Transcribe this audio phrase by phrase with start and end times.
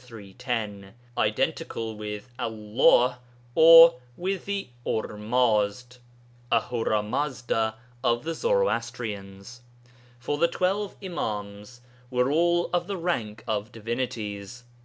[0.00, 3.18] 310).] identical with Allah
[3.56, 5.98] or with the Ormazd
[6.52, 7.74] (Ahura Mazda)
[8.04, 9.62] of the Zoroastrians.
[10.20, 11.80] For the twelve Imāms
[12.12, 14.62] were all of the rank of divinities.